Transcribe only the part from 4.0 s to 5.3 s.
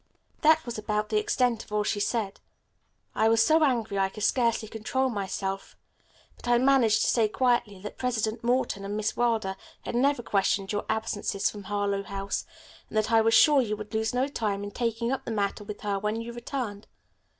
could scarcely control